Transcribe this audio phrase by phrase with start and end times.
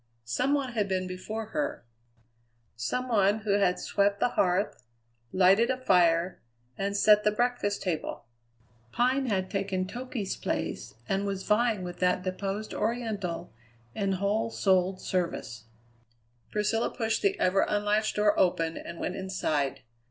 [0.25, 1.85] Some one had been before her.
[2.75, 4.81] Some one who had swept the hearth,
[5.31, 6.41] lighted a fire,
[6.75, 8.25] and set the breakfast table.
[8.91, 13.53] Pine had taken Toky's place and was vying with that deposed oriental
[13.93, 15.65] in whole souled service.
[16.49, 19.81] Priscilla pushed the ever unlatched door open and went inside.